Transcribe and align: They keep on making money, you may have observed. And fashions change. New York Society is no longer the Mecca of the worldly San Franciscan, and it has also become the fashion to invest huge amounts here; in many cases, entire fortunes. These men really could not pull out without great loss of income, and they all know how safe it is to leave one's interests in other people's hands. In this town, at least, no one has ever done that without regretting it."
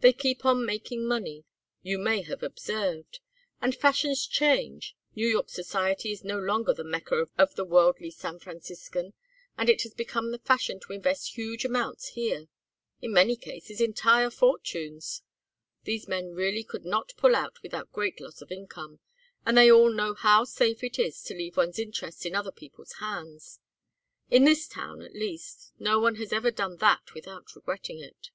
They 0.00 0.12
keep 0.12 0.44
on 0.44 0.66
making 0.66 1.06
money, 1.06 1.44
you 1.82 1.96
may 1.96 2.22
have 2.22 2.42
observed. 2.42 3.20
And 3.60 3.76
fashions 3.76 4.26
change. 4.26 4.96
New 5.14 5.28
York 5.28 5.48
Society 5.50 6.10
is 6.10 6.24
no 6.24 6.36
longer 6.40 6.74
the 6.74 6.82
Mecca 6.82 7.28
of 7.38 7.54
the 7.54 7.64
worldly 7.64 8.10
San 8.10 8.40
Franciscan, 8.40 9.12
and 9.56 9.70
it 9.70 9.82
has 9.82 9.92
also 9.92 9.96
become 9.98 10.32
the 10.32 10.40
fashion 10.40 10.80
to 10.80 10.92
invest 10.92 11.36
huge 11.36 11.64
amounts 11.64 12.08
here; 12.08 12.48
in 13.00 13.12
many 13.12 13.36
cases, 13.36 13.80
entire 13.80 14.30
fortunes. 14.30 15.22
These 15.84 16.08
men 16.08 16.32
really 16.34 16.64
could 16.64 16.84
not 16.84 17.12
pull 17.16 17.36
out 17.36 17.62
without 17.62 17.92
great 17.92 18.18
loss 18.20 18.42
of 18.42 18.50
income, 18.50 18.98
and 19.46 19.56
they 19.56 19.70
all 19.70 19.92
know 19.92 20.14
how 20.14 20.42
safe 20.42 20.82
it 20.82 20.98
is 20.98 21.22
to 21.22 21.34
leave 21.34 21.56
one's 21.56 21.78
interests 21.78 22.26
in 22.26 22.34
other 22.34 22.50
people's 22.50 22.94
hands. 22.94 23.60
In 24.28 24.42
this 24.42 24.66
town, 24.66 25.02
at 25.02 25.14
least, 25.14 25.70
no 25.78 26.00
one 26.00 26.16
has 26.16 26.32
ever 26.32 26.50
done 26.50 26.78
that 26.78 27.14
without 27.14 27.54
regretting 27.54 28.00
it." 28.00 28.30